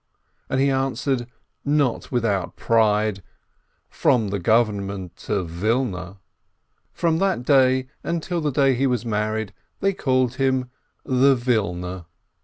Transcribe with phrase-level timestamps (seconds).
[0.49, 1.27] and he answered,
[1.63, 3.21] not without pride,
[3.87, 6.17] "From the Government of Wilna"—
[6.91, 10.71] from that day until the day he was married, they called him
[11.05, 12.05] "the Wilner."